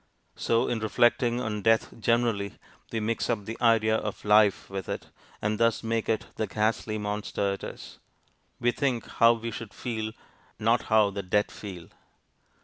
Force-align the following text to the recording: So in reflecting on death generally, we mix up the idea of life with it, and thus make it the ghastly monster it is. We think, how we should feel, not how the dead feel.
So 0.35 0.67
in 0.67 0.79
reflecting 0.79 1.39
on 1.39 1.61
death 1.61 1.89
generally, 1.99 2.55
we 2.91 2.99
mix 2.99 3.29
up 3.29 3.45
the 3.45 3.55
idea 3.61 3.95
of 3.97 4.25
life 4.25 4.67
with 4.67 4.89
it, 4.89 5.11
and 5.43 5.59
thus 5.59 5.83
make 5.83 6.09
it 6.09 6.25
the 6.37 6.47
ghastly 6.47 6.97
monster 6.97 7.53
it 7.53 7.63
is. 7.63 7.99
We 8.59 8.71
think, 8.71 9.05
how 9.07 9.33
we 9.33 9.51
should 9.51 9.75
feel, 9.75 10.13
not 10.57 10.81
how 10.89 11.11
the 11.11 11.21
dead 11.21 11.51
feel. 11.51 11.89